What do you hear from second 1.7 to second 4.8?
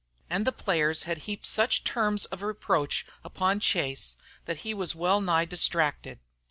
terms of reproach upon Chase that he